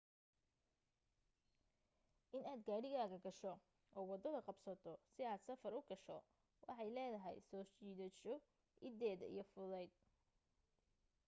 inaad 2.39 2.61
gaarigaaga 2.69 3.19
gasho 3.25 3.53
oo 3.97 4.05
waddada 4.11 4.39
qabsato 4.47 4.91
si 5.11 5.19
aad 5.31 5.41
safar 5.47 5.73
u 5.79 5.81
gasho 5.89 6.17
waxay 6.67 6.89
leedahay 6.97 7.37
soo 7.49 7.63
jiidasho 7.79 8.33
iddeeda 8.87 9.25
iyo 9.33 9.43
fudayd 9.51 9.91